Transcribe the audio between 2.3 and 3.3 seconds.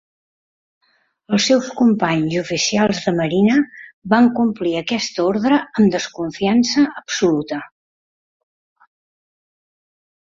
oficials de